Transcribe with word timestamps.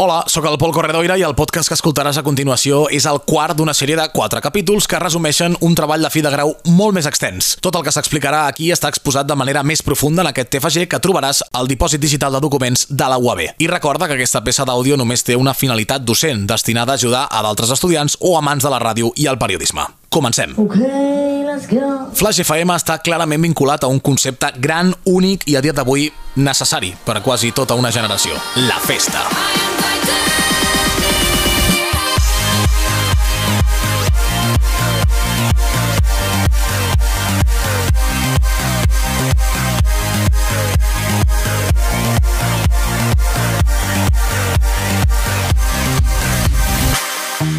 Hola, 0.00 0.20
sóc 0.30 0.44
el 0.46 0.54
Pol 0.62 0.70
Corredoira 0.70 1.16
i 1.18 1.24
el 1.26 1.32
podcast 1.34 1.66
que 1.66 1.74
escoltaràs 1.74 2.20
a 2.20 2.22
continuació 2.22 2.84
és 2.94 3.02
el 3.10 3.16
quart 3.26 3.56
d'una 3.58 3.72
sèrie 3.74 3.96
de 3.98 4.04
quatre 4.14 4.38
capítols 4.38 4.86
que 4.86 5.00
resumeixen 5.02 5.56
un 5.66 5.74
treball 5.74 6.06
de 6.06 6.10
fi 6.14 6.22
de 6.22 6.30
grau 6.30 6.52
molt 6.70 6.94
més 6.94 7.08
extens. 7.10 7.48
Tot 7.58 7.74
el 7.74 7.82
que 7.82 7.90
s'explicarà 7.96 8.44
aquí 8.46 8.70
està 8.70 8.92
exposat 8.94 9.26
de 9.26 9.34
manera 9.34 9.66
més 9.66 9.82
profunda 9.82 10.22
en 10.22 10.30
aquest 10.30 10.54
TFG 10.54 10.86
que 10.86 11.02
trobaràs 11.02 11.42
al 11.50 11.66
dipòsit 11.66 11.98
digital 11.98 12.38
de 12.38 12.44
documents 12.46 12.86
de 12.94 13.10
la 13.10 13.18
UAB. 13.18 13.42
I 13.58 13.72
recorda 13.74 14.06
que 14.06 14.14
aquesta 14.14 14.46
peça 14.46 14.62
d'àudio 14.62 14.94
només 14.94 15.26
té 15.26 15.34
una 15.34 15.50
finalitat 15.50 16.06
docent, 16.06 16.46
destinada 16.46 16.94
a 16.94 17.02
ajudar 17.02 17.26
a 17.26 17.42
d'altres 17.42 17.74
estudiants 17.74 18.20
o 18.20 18.38
amants 18.38 18.62
de 18.62 18.70
la 18.70 18.78
ràdio 18.78 19.10
i 19.18 19.26
el 19.26 19.42
periodisme. 19.42 19.90
Comencem. 20.08 20.54
Okay, 20.56 21.44
let's 21.44 21.68
go. 21.68 22.08
Flash 22.16 22.40
FM 22.44 22.72
està 22.76 22.96
clarament 23.04 23.44
vinculat 23.44 23.84
a 23.84 23.92
un 23.92 24.00
concepte 24.00 24.50
gran, 24.56 24.94
únic 25.04 25.44
i 25.50 25.58
a 25.58 25.64
dia 25.64 25.76
d'avui 25.76 26.08
necessari 26.40 26.94
per 27.04 27.18
a 27.18 27.24
quasi 27.24 27.52
tota 27.52 27.76
una 27.76 27.92
generació. 27.92 28.38
La 28.68 28.80
festa. 28.80 29.26
I 29.28 30.10
am 30.10 30.37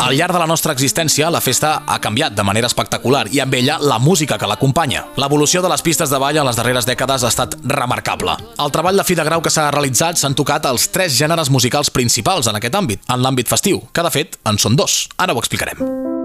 Al 0.10 0.18
llarg 0.18 0.34
de 0.34 0.40
la 0.42 0.48
nostra 0.50 0.74
existència, 0.74 1.28
la 1.30 1.38
festa 1.38 1.84
ha 1.86 2.00
canviat 2.02 2.34
de 2.34 2.42
manera 2.42 2.66
espectacular 2.66 3.28
i 3.30 3.44
amb 3.44 3.54
ella 3.54 3.76
la 3.78 4.00
música 4.02 4.40
que 4.42 4.50
l'acompanya. 4.50 5.04
L'evolució 5.22 5.62
de 5.62 5.70
les 5.70 5.86
pistes 5.86 6.10
de 6.10 6.18
ball 6.18 6.40
en 6.42 6.50
les 6.50 6.58
darreres 6.58 6.90
dècades 6.90 7.22
ha 7.22 7.30
estat 7.30 7.54
remarcable. 7.62 8.34
Al 8.58 8.74
treball 8.74 8.98
de 8.98 9.06
fi 9.06 9.14
de 9.14 9.28
grau 9.28 9.46
que 9.46 9.54
s'ha 9.54 9.70
realitzat 9.70 10.18
s'han 10.18 10.34
tocat 10.34 10.66
els 10.66 10.90
tres 10.90 11.14
gèneres 11.14 11.54
musicals 11.54 11.94
principals 11.94 12.50
en 12.50 12.58
aquest 12.58 12.82
àmbit, 12.82 13.06
en 13.06 13.22
l'àmbit 13.22 13.54
festiu, 13.54 13.84
que 13.94 14.02
de 14.02 14.18
fet 14.18 14.42
en 14.50 14.58
són 14.58 14.82
dos. 14.82 15.04
Ara 15.22 15.38
ho 15.38 15.46
explicarem. 15.46 16.18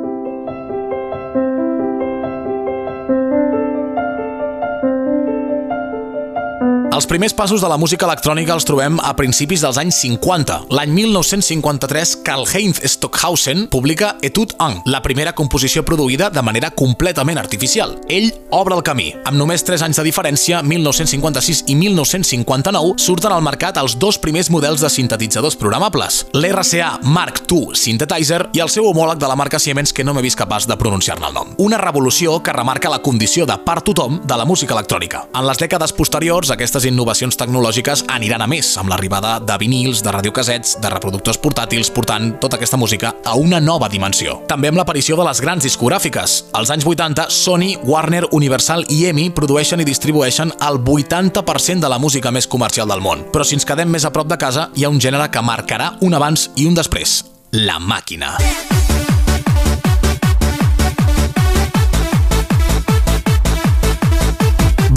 Els 6.94 7.08
primers 7.10 7.32
passos 7.34 7.58
de 7.58 7.66
la 7.66 7.74
música 7.74 8.06
electrònica 8.06 8.52
els 8.54 8.62
trobem 8.62 9.00
a 9.02 9.08
principis 9.18 9.64
dels 9.64 9.80
anys 9.80 9.96
50. 10.04 10.68
L'any 10.78 10.92
1953, 10.94 12.12
Karl-Heinz 12.22 12.78
Stockhausen 12.92 13.64
publica 13.72 14.12
Etude 14.22 14.54
1, 14.62 14.84
la 14.94 15.00
primera 15.02 15.32
composició 15.34 15.82
produïda 15.82 16.28
de 16.30 16.44
manera 16.46 16.70
completament 16.70 17.40
artificial. 17.42 17.96
Ell 18.06 18.28
obre 18.54 18.76
el 18.78 18.84
camí. 18.86 19.08
Amb 19.26 19.40
només 19.40 19.66
3 19.66 19.82
anys 19.88 19.98
de 19.98 20.04
diferència, 20.06 20.60
1956 20.62 21.64
i 21.66 21.74
1959, 21.80 22.94
surten 23.02 23.34
al 23.34 23.42
mercat 23.42 23.82
els 23.82 23.98
dos 23.98 24.20
primers 24.22 24.52
models 24.54 24.86
de 24.86 24.92
sintetitzadors 24.94 25.58
programables, 25.58 26.20
l'RCA 26.30 26.92
Mark 27.02 27.42
II 27.50 27.74
Synthetizer 27.74 28.44
i 28.54 28.62
el 28.62 28.70
seu 28.70 28.86
homòleg 28.92 29.18
de 29.18 29.32
la 29.32 29.38
marca 29.40 29.58
Siemens 29.58 29.90
que 29.90 30.06
no 30.06 30.14
m'he 30.14 30.22
vist 30.28 30.38
capaç 30.38 30.70
de 30.70 30.78
pronunciar-ne 30.78 31.26
el 31.26 31.34
nom. 31.40 31.50
Una 31.58 31.82
revolució 31.82 32.38
que 32.38 32.54
remarca 32.54 32.94
la 32.94 33.02
condició 33.02 33.50
de 33.50 33.58
part 33.66 33.82
tothom 33.90 34.22
de 34.22 34.38
la 34.38 34.46
música 34.46 34.78
electrònica. 34.78 35.26
En 35.34 35.50
les 35.50 35.58
dècades 35.58 35.90
posteriors, 35.90 36.54
aquestes 36.54 36.83
les 36.84 36.92
innovacions 36.92 37.36
tecnològiques 37.40 38.02
aniran 38.12 38.42
a 38.44 38.48
més, 38.50 38.74
amb 38.80 38.90
l'arribada 38.92 39.38
de 39.40 39.54
vinils, 39.60 40.02
de 40.04 40.12
radiocasets, 40.12 40.76
de 40.82 40.90
reproductors 40.92 41.38
portàtils, 41.40 41.88
portant 41.94 42.34
tota 42.42 42.58
aquesta 42.58 42.76
música 42.76 43.14
a 43.24 43.36
una 43.40 43.60
nova 43.60 43.88
dimensió. 43.88 44.36
També 44.50 44.68
amb 44.68 44.80
l'aparició 44.80 45.16
de 45.16 45.24
les 45.24 45.40
grans 45.40 45.64
discogràfiques. 45.64 46.36
Als 46.52 46.72
anys 46.74 46.84
80, 46.84 47.28
Sony, 47.32 47.72
Warner, 47.88 48.26
Universal 48.36 48.84
i 48.92 49.06
EMI 49.08 49.30
produeixen 49.32 49.80
i 49.80 49.88
distribueixen 49.88 50.52
el 50.60 50.80
80% 50.84 51.80
de 51.80 51.92
la 51.92 52.00
música 52.02 52.34
més 52.34 52.48
comercial 52.50 52.90
del 52.90 53.04
món. 53.04 53.24
Però 53.32 53.46
si 53.46 53.56
ens 53.56 53.64
quedem 53.64 53.88
més 53.88 54.04
a 54.04 54.12
prop 54.12 54.28
de 54.28 54.40
casa, 54.40 54.68
hi 54.76 54.84
ha 54.84 54.92
un 54.92 55.00
gènere 55.00 55.30
que 55.32 55.44
marcarà 55.44 55.94
un 56.04 56.20
abans 56.20 56.50
i 56.56 56.68
un 56.68 56.76
després. 56.76 57.22
La 57.54 57.78
màquina. 57.80 58.34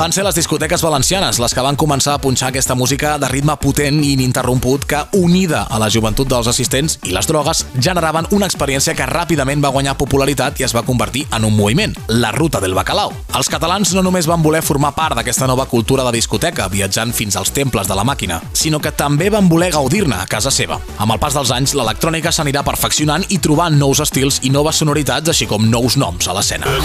Van 0.08 0.14
ser 0.16 0.24
les 0.24 0.38
discoteques 0.40 0.80
valencianes 0.80 1.36
les 1.44 1.52
que 1.52 1.64
van 1.66 1.76
començar 1.76 2.14
a 2.16 2.20
punxar 2.24 2.48
aquesta 2.48 2.78
música 2.80 3.18
de 3.20 3.28
ritme 3.28 3.58
potent 3.60 3.98
i 4.00 4.14
ininterromput 4.14 4.86
que, 4.88 5.02
unida 5.20 5.66
a 5.68 5.80
la 5.84 5.90
joventut 5.92 6.30
dels 6.32 6.48
assistents 6.48 6.94
i 7.04 7.12
les 7.12 7.28
drogues, 7.28 7.66
generaven 7.76 8.30
una 8.32 8.48
experiència 8.48 8.96
que 8.96 9.04
ràpidament 9.10 9.60
va 9.60 9.74
guanyar 9.76 9.98
popularitat 10.00 10.62
i 10.62 10.64
es 10.64 10.72
va 10.72 10.86
convertir 10.88 11.26
en 11.36 11.44
un 11.44 11.58
moviment, 11.58 11.92
la 12.08 12.32
ruta 12.32 12.62
del 12.64 12.78
bacalao. 12.78 13.12
Els 13.36 13.52
catalans 13.52 13.92
no 13.98 14.06
només 14.06 14.30
van 14.32 14.46
voler 14.46 14.62
formar 14.64 14.94
part 14.96 15.20
d'aquesta 15.20 15.50
nova 15.52 15.66
cultura 15.68 16.08
de 16.08 16.16
discoteca, 16.16 16.70
viatjant 16.72 17.12
fins 17.12 17.36
als 17.36 17.52
temples 17.52 17.92
de 17.92 18.00
la 18.00 18.08
màquina, 18.08 18.40
sinó 18.54 18.80
que 18.80 18.96
també 18.96 19.28
van 19.28 19.52
voler 19.52 19.74
gaudir-ne 19.76 20.22
a 20.22 20.30
casa 20.32 20.56
seva. 20.56 20.80
Amb 21.04 21.18
el 21.18 21.20
pas 21.20 21.36
dels 21.36 21.52
anys, 21.52 21.76
l'electrònica 21.76 22.32
s'anirà 22.32 22.64
perfeccionant 22.64 23.28
i 23.28 23.42
trobant 23.44 23.76
nous 23.76 24.00
estils 24.08 24.40
i 24.48 24.56
noves 24.56 24.80
sonoritats, 24.80 25.36
així 25.36 25.52
com 25.52 25.68
nous 25.68 26.00
noms 26.00 26.32
a 26.32 26.40
l'escena. 26.40 26.80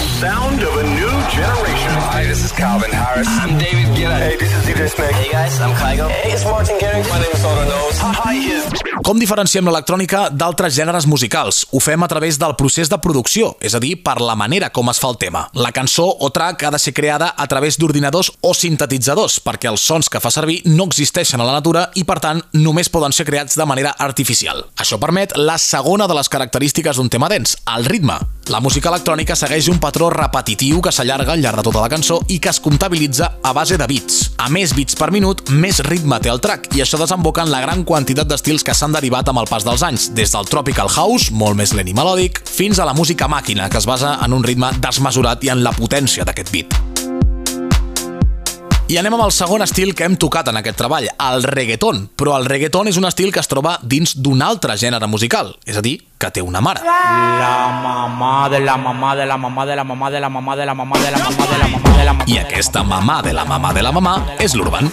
Hi, 2.13 2.27
this 2.27 2.43
is 2.43 2.51
Calvin 2.51 2.91
Harris. 2.91 3.12
I'm 3.15 3.59
David 3.59 3.93
Guetta. 3.93 4.17
Hey, 4.17 4.37
this 4.37 4.49
is 4.49 4.65
DJ 4.65 4.89
Snake. 4.89 5.13
Hey 5.13 5.31
guys, 5.31 5.61
I'm 5.61 5.75
Kygo. 5.77 6.09
Hey, 6.09 6.31
it's 6.33 6.43
Martin 6.45 6.79
Garrix. 6.79 7.07
My 7.11 7.19
name 7.21 7.29
is 7.31 7.41
Soda 7.41 7.65
Nose. 7.69 7.99
Hi, 8.01 8.37
is... 8.49 8.65
Com 9.05 9.19
diferenciem 9.21 9.67
l'electrònica 9.67 10.31
d'altres 10.33 10.73
gèneres 10.73 11.05
musicals? 11.05 11.59
Ho 11.75 11.81
fem 11.83 12.01
a 12.01 12.07
través 12.09 12.39
del 12.41 12.55
procés 12.57 12.89
de 12.89 12.97
producció, 13.03 13.51
és 13.61 13.75
a 13.77 13.81
dir, 13.83 13.99
per 14.01 14.15
la 14.17 14.33
manera 14.39 14.71
com 14.73 14.89
es 14.89 14.97
fa 14.97 15.11
el 15.13 15.19
tema. 15.21 15.43
La 15.53 15.69
cançó 15.75 16.07
o 16.09 16.31
track 16.33 16.65
ha 16.65 16.71
de 16.73 16.79
ser 16.81 16.95
creada 16.97 17.29
a 17.37 17.47
través 17.51 17.77
d'ordinadors 17.77 18.31
o 18.41 18.55
sintetitzadors, 18.57 19.37
perquè 19.45 19.69
els 19.69 19.85
sons 19.85 20.09
que 20.09 20.23
fa 20.23 20.31
servir 20.33 20.63
no 20.65 20.87
existeixen 20.89 21.43
a 21.43 21.45
la 21.45 21.59
natura 21.59 21.89
i, 21.93 22.07
per 22.09 22.17
tant, 22.23 22.41
només 22.57 22.89
poden 22.89 23.13
ser 23.13 23.27
creats 23.29 23.59
de 23.59 23.67
manera 23.69 23.93
artificial. 23.99 24.65
Això 24.79 24.97
permet 24.97 25.37
la 25.37 25.59
segona 25.61 26.09
de 26.09 26.17
les 26.17 26.33
característiques 26.33 26.97
d'un 26.97 27.13
tema 27.13 27.29
dens, 27.29 27.59
el 27.75 27.85
ritme. 27.85 28.17
La 28.51 28.59
música 28.59 28.89
electrònica 28.91 29.37
segueix 29.39 29.69
un 29.71 29.77
patró 29.79 30.09
repetitiu 30.11 30.81
que 30.83 30.91
s'allarga 30.91 31.31
al 31.31 31.39
llarg 31.39 31.61
de 31.61 31.63
tota 31.69 31.79
la 31.79 31.87
cançó 31.91 32.17
i 32.27 32.41
que 32.43 32.51
es 32.51 32.59
comptabilitza 32.59 33.29
a 33.41 33.53
base 33.55 33.77
de 33.79 33.87
bits. 33.87 34.33
A 34.35 34.49
més 34.51 34.73
bits 34.75 34.99
per 34.99 35.13
minut, 35.15 35.45
més 35.47 35.79
ritme 35.87 36.19
té 36.19 36.31
el 36.33 36.43
track, 36.43 36.73
i 36.75 36.83
això 36.83 36.99
desemboca 36.99 37.45
en 37.47 37.53
la 37.53 37.61
gran 37.63 37.85
quantitat 37.87 38.27
d'estils 38.27 38.67
que 38.67 38.75
s'han 38.75 38.95
derivat 38.95 39.31
amb 39.31 39.39
el 39.45 39.47
pas 39.47 39.63
dels 39.63 39.87
anys, 39.87 40.09
des 40.17 40.35
del 40.35 40.49
tropical 40.51 40.91
house, 40.91 41.31
molt 41.31 41.55
més 41.55 41.71
lent 41.71 41.87
i 41.87 41.95
melòdic, 41.95 42.43
fins 42.43 42.83
a 42.83 42.89
la 42.89 42.97
música 42.97 43.31
màquina, 43.31 43.69
que 43.71 43.79
es 43.79 43.87
basa 43.87 44.17
en 44.25 44.35
un 44.35 44.43
ritme 44.43 44.75
desmesurat 44.83 45.43
i 45.47 45.53
en 45.55 45.63
la 45.63 45.71
potència 45.77 46.27
d'aquest 46.27 46.51
beat. 46.51 46.92
I 48.91 48.97
anem 48.99 49.13
amb 49.15 49.23
el 49.23 49.31
segon 49.31 49.63
estil 49.63 49.93
que 49.95 50.03
hem 50.03 50.17
tocat 50.19 50.49
en 50.51 50.57
aquest 50.59 50.75
treball, 50.81 51.05
el 51.07 51.45
reggaeton. 51.47 52.01
Però 52.19 52.35
el 52.35 52.47
reggaeton 52.51 52.89
és 52.91 52.99
un 52.99 53.07
estil 53.07 53.31
que 53.31 53.39
es 53.39 53.47
troba 53.47 53.77
dins 53.79 54.17
d'un 54.19 54.43
altre 54.43 54.75
gènere 54.79 55.07
musical, 55.07 55.53
és 55.65 55.79
a 55.79 55.83
dir, 55.85 55.95
que 56.19 56.31
té 56.35 56.43
una 56.43 56.59
mare. 56.61 56.83
La 56.83 57.55
mamà 57.79 58.49
de 58.51 58.59
la 58.59 58.75
mamà 58.77 59.15
de 59.15 59.25
la 59.29 59.37
mamà 59.39 59.65
de 59.65 59.79
la 59.79 59.87
mamà 59.87 60.11
de 60.11 60.19
la 60.19 60.29
mamà 60.29 60.57
de 60.59 60.67
la 60.67 60.75
mamà 60.75 60.99
de 60.99 61.11
la 61.15 61.23
mamà 61.23 61.47
de 61.47 61.61
la 61.63 61.71
mamà 61.71 61.95
de 61.97 62.03
la 62.03 62.13
mamà 62.13 62.27
I 62.27 62.37
aquesta 62.43 62.83
mamà 62.83 63.21
de 63.23 63.33
la 63.33 63.47
mamà 63.47 63.73
de 63.73 63.87
la 63.87 63.95
mamà 63.95 64.17
és 64.43 64.55
l'Urban. 64.59 64.91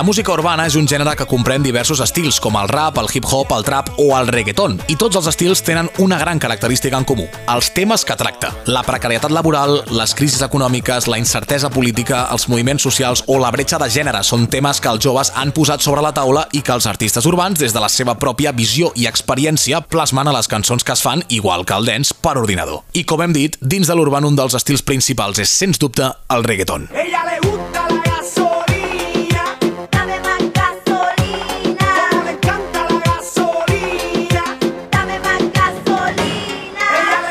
La 0.00 0.04
música 0.06 0.32
urbana 0.32 0.64
és 0.64 0.78
un 0.80 0.86
gènere 0.88 1.12
que 1.12 1.26
comprèn 1.28 1.60
diversos 1.60 2.00
estils, 2.00 2.38
com 2.40 2.54
el 2.56 2.70
rap, 2.70 2.96
el 3.02 3.08
hip-hop, 3.12 3.50
el 3.52 3.66
trap 3.66 3.90
o 4.00 4.06
el 4.16 4.30
reggaeton, 4.32 4.78
i 4.88 4.94
tots 4.96 5.18
els 5.20 5.26
estils 5.28 5.60
tenen 5.60 5.90
una 6.00 6.16
gran 6.16 6.40
característica 6.40 6.96
en 6.96 7.04
comú, 7.04 7.26
els 7.52 7.68
temes 7.76 8.06
que 8.08 8.16
tracta. 8.16 8.48
La 8.64 8.80
precarietat 8.80 9.28
laboral, 9.36 9.82
les 9.92 10.14
crisis 10.16 10.40
econòmiques, 10.46 11.04
la 11.04 11.18
incertesa 11.20 11.68
política, 11.68 12.22
els 12.32 12.48
moviments 12.48 12.88
socials 12.88 13.26
o 13.28 13.36
la 13.42 13.52
bretxa 13.52 13.76
de 13.76 13.90
gènere 13.92 14.24
són 14.24 14.48
temes 14.48 14.80
que 14.80 14.88
els 14.88 15.04
joves 15.04 15.34
han 15.36 15.52
posat 15.52 15.84
sobre 15.84 16.00
la 16.00 16.14
taula 16.16 16.46
i 16.56 16.64
que 16.64 16.72
els 16.72 16.88
artistes 16.88 17.28
urbans, 17.28 17.60
des 17.60 17.76
de 17.76 17.84
la 17.84 17.92
seva 17.92 18.16
pròpia 18.16 18.56
visió 18.56 18.94
i 18.96 19.04
experiència, 19.04 19.82
plasmen 19.84 20.32
a 20.32 20.36
les 20.38 20.48
cançons 20.48 20.80
que 20.80 20.96
es 20.96 21.04
fan, 21.04 21.26
igual 21.28 21.68
que 21.68 21.76
el 21.76 21.92
dance, 21.92 22.16
per 22.16 22.38
ordinador. 22.40 22.86
I 22.96 23.04
com 23.04 23.20
hem 23.20 23.36
dit, 23.36 23.60
dins 23.60 23.92
de 23.92 24.00
l'urban 24.00 24.24
un 24.24 24.40
dels 24.40 24.56
estils 24.56 24.80
principals 24.80 25.44
és, 25.44 25.52
sens 25.52 25.76
dubte, 25.76 26.08
el 26.32 26.48
reggaeton. 26.48 26.88
Ella 26.96 27.26
le 27.28 27.36
gusta 27.44 27.59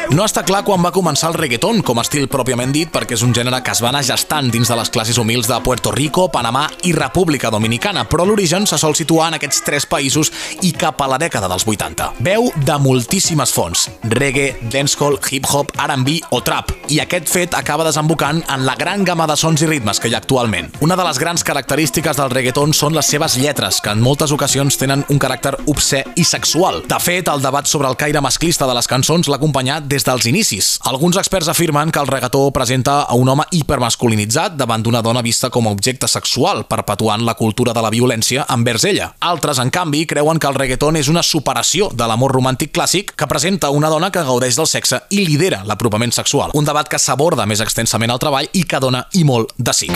No 0.09 0.23
està 0.25 0.41
clar 0.41 0.63
quan 0.65 0.81
va 0.81 0.89
començar 0.89 1.27
el 1.29 1.35
reggaeton 1.37 1.83
com 1.85 1.99
a 1.99 2.01
estil 2.01 2.23
pròpiament 2.33 2.71
dit 2.73 2.89
perquè 2.89 3.13
és 3.13 3.21
un 3.21 3.33
gènere 3.37 3.59
que 3.61 3.69
es 3.75 3.81
va 3.83 3.91
anar 3.91 4.01
gestant 4.01 4.47
dins 4.49 4.65
de 4.65 4.75
les 4.79 4.89
classes 4.89 5.19
humils 5.21 5.45
de 5.45 5.57
Puerto 5.61 5.91
Rico, 5.93 6.23
Panamà 6.33 6.63
i 6.89 6.95
República 6.97 7.51
Dominicana, 7.53 8.07
però 8.09 8.25
l'origen 8.25 8.65
se 8.65 8.79
sol 8.81 8.97
situar 8.97 9.27
en 9.29 9.37
aquests 9.37 9.61
tres 9.67 9.85
països 9.85 10.31
i 10.65 10.71
cap 10.73 10.97
a 11.05 11.07
la 11.11 11.19
dècada 11.21 11.45
dels 11.51 11.67
80. 11.69 12.07
Veu 12.25 12.49
de 12.57 12.77
moltíssimes 12.81 13.53
fonts, 13.53 13.85
reggae, 14.15 14.55
dancehall, 14.73 15.19
hip-hop, 15.29 15.75
R&B 15.77 16.17
o 16.33 16.41
trap, 16.41 16.73
i 16.89 16.97
aquest 17.03 17.29
fet 17.29 17.53
acaba 17.53 17.85
desembocant 17.85 18.41
en 18.49 18.65
la 18.65 18.73
gran 18.81 19.05
gamma 19.05 19.29
de 19.29 19.37
sons 19.37 19.61
i 19.61 19.69
ritmes 19.69 20.01
que 20.01 20.09
hi 20.09 20.17
ha 20.17 20.23
actualment. 20.23 20.71
Una 20.81 20.97
de 20.97 21.05
les 21.05 21.21
grans 21.21 21.45
característiques 21.45 22.17
del 22.17 22.33
reggaeton 22.33 22.73
són 22.73 22.97
les 22.97 23.13
seves 23.13 23.37
lletres, 23.37 23.77
que 23.77 23.93
en 23.93 24.01
moltes 24.01 24.33
ocasions 24.33 24.81
tenen 24.81 25.05
un 25.13 25.21
caràcter 25.21 25.53
obscè 25.69 26.01
i 26.17 26.25
sexual. 26.25 26.81
De 26.89 26.97
fet, 26.97 27.29
el 27.29 27.45
debat 27.45 27.69
sobre 27.69 27.93
el 27.93 28.01
caire 28.01 28.25
masclista 28.25 28.65
de 28.65 28.73
les 28.73 28.89
cançons 28.89 29.29
l'ha 29.29 29.37
acompanyat 29.37 29.85
des 29.85 29.99
de 29.99 30.08
dels 30.09 30.25
inicis. 30.25 30.79
Alguns 30.89 31.17
experts 31.21 31.47
afirmen 31.51 31.91
que 31.91 31.99
el 32.01 32.07
reggaetó 32.07 32.49
presenta 32.51 33.01
a 33.03 33.13
un 33.13 33.29
home 33.29 33.45
hipermasculinitzat 33.51 34.55
davant 34.57 34.83
d'una 34.83 35.03
dona 35.05 35.21
vista 35.21 35.51
com 35.53 35.67
a 35.67 35.73
objecte 35.75 36.07
sexual, 36.09 36.65
perpetuant 36.65 37.25
la 37.25 37.35
cultura 37.37 37.73
de 37.73 37.83
la 37.85 37.91
violència 37.93 38.47
envers 38.49 38.87
ella. 38.89 39.11
Altres, 39.19 39.61
en 39.61 39.69
canvi, 39.69 40.05
creuen 40.09 40.39
que 40.39 40.49
el 40.49 40.57
reggaeton 40.57 40.97
és 40.97 41.11
una 41.13 41.23
superació 41.23 41.91
de 41.93 42.09
l'amor 42.09 42.33
romàntic 42.33 42.73
clàssic 42.73 43.13
que 43.15 43.29
presenta 43.29 43.69
una 43.69 43.91
dona 43.93 44.11
que 44.11 44.25
gaudeix 44.25 44.57
del 44.57 44.69
sexe 44.71 45.03
i 45.09 45.25
lidera 45.27 45.63
l'apropament 45.65 46.15
sexual. 46.15 46.55
Un 46.57 46.65
debat 46.65 46.89
que 46.89 46.99
s'aborda 46.99 47.45
més 47.45 47.61
extensament 47.61 48.09
al 48.09 48.21
treball 48.21 48.49
i 48.53 48.65
que 48.65 48.81
dona 48.81 49.05
i 49.13 49.25
molt 49.27 49.53
de 49.57 49.77
sí. 49.77 49.93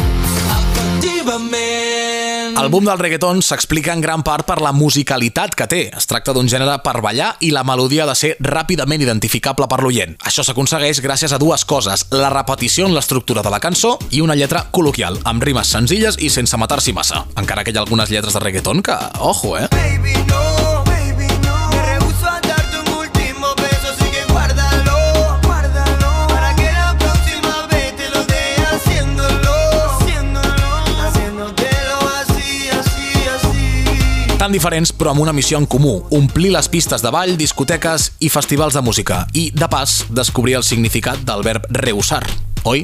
El 2.64 2.70
boom 2.72 2.86
del 2.88 3.00
reggaeton 3.00 3.42
s'explica 3.44 3.92
en 3.92 4.00
gran 4.00 4.22
part 4.24 4.46
per 4.48 4.62
la 4.64 4.72
musicalitat 4.72 5.56
que 5.58 5.68
té. 5.68 5.82
Es 5.92 6.08
tracta 6.08 6.32
d'un 6.36 6.48
gènere 6.48 6.78
per 6.86 7.02
ballar 7.04 7.34
i 7.44 7.50
la 7.52 7.66
melodia 7.68 8.06
ha 8.06 8.08
de 8.08 8.16
ser 8.16 8.32
ràpidament 8.40 9.04
identificable 9.04 9.68
per 9.68 9.82
l'oient. 9.84 10.16
Això 10.24 10.46
s'aconsegueix 10.48 11.02
gràcies 11.04 11.36
a 11.36 11.42
dues 11.42 11.66
coses, 11.68 12.08
la 12.16 12.32
repetició 12.32 12.88
en 12.88 12.96
l'estructura 12.96 13.44
de 13.44 13.52
la 13.52 13.60
cançó 13.60 13.98
i 14.12 14.24
una 14.24 14.38
lletra 14.40 14.68
col·loquial, 14.72 15.20
amb 15.28 15.44
rimes 15.44 15.76
senzilles 15.76 16.22
i 16.24 16.32
sense 16.32 16.56
matar-s'hi 16.56 16.96
massa. 16.96 17.26
Encara 17.36 17.68
que 17.68 17.76
hi 17.76 17.80
ha 17.82 17.84
algunes 17.84 18.14
lletres 18.14 18.38
de 18.38 18.48
reggaeton 18.48 18.84
que, 18.86 19.00
ojo, 19.20 19.58
eh? 19.58 19.68
Baby, 19.76 20.16
no. 20.30 20.62
Tan 34.44 34.51
diferents 34.51 34.92
però 34.92 35.13
amb 35.13 35.24
una 35.24 35.31
missió 35.31 35.56
en 35.56 35.66
comú, 35.69 35.94
omplir 36.12 36.50
les 36.51 36.68
pistes 36.68 37.04
de 37.04 37.12
ball, 37.16 37.38
discoteques 37.40 38.10
i 38.28 38.31
festivals 38.34 38.75
de 38.75 38.81
música 38.84 39.22
i, 39.31 39.45
de 39.56 39.69
pas, 39.72 40.01
descobrir 40.12 40.57
el 40.60 40.66
significat 40.68 41.22
del 41.24 41.45
verb 41.48 41.69
reusar. 41.72 42.25
Oi? 42.68 42.84